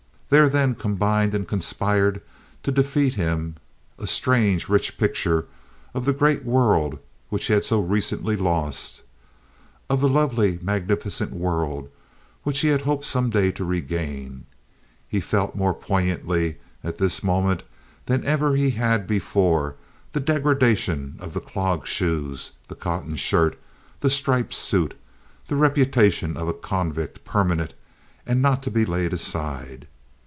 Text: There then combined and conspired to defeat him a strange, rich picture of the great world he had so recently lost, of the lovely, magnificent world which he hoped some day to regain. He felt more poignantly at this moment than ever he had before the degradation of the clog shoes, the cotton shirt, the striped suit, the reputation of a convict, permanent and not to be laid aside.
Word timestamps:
There 0.31 0.47
then 0.47 0.75
combined 0.75 1.35
and 1.35 1.45
conspired 1.45 2.21
to 2.63 2.71
defeat 2.71 3.15
him 3.15 3.55
a 3.99 4.07
strange, 4.07 4.69
rich 4.69 4.97
picture 4.97 5.45
of 5.93 6.05
the 6.05 6.13
great 6.13 6.45
world 6.45 6.99
he 7.31 7.51
had 7.51 7.65
so 7.65 7.81
recently 7.81 8.37
lost, 8.37 9.01
of 9.89 9.99
the 9.99 10.07
lovely, 10.07 10.57
magnificent 10.61 11.33
world 11.33 11.89
which 12.43 12.61
he 12.61 12.71
hoped 12.71 13.03
some 13.03 13.29
day 13.29 13.51
to 13.51 13.65
regain. 13.65 14.45
He 15.05 15.19
felt 15.19 15.53
more 15.53 15.73
poignantly 15.73 16.59
at 16.81 16.97
this 16.97 17.21
moment 17.21 17.63
than 18.05 18.23
ever 18.23 18.55
he 18.55 18.69
had 18.69 19.05
before 19.07 19.75
the 20.13 20.21
degradation 20.21 21.17
of 21.19 21.33
the 21.33 21.41
clog 21.41 21.85
shoes, 21.85 22.53
the 22.69 22.75
cotton 22.75 23.17
shirt, 23.17 23.59
the 23.99 24.09
striped 24.09 24.53
suit, 24.53 24.93
the 25.47 25.57
reputation 25.57 26.37
of 26.37 26.47
a 26.47 26.53
convict, 26.53 27.25
permanent 27.25 27.73
and 28.25 28.41
not 28.41 28.63
to 28.63 28.71
be 28.71 28.85
laid 28.85 29.11
aside. 29.11 29.87